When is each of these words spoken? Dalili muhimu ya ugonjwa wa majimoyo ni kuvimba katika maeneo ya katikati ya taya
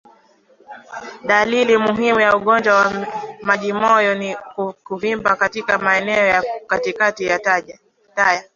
Dalili 1.25 1.77
muhimu 1.77 2.19
ya 2.19 2.35
ugonjwa 2.37 2.73
wa 2.75 2.91
majimoyo 3.41 4.15
ni 4.15 4.35
kuvimba 4.83 5.35
katika 5.35 5.77
maeneo 5.77 6.25
ya 6.27 6.43
katikati 6.67 7.25
ya 7.25 7.39
taya 8.15 8.43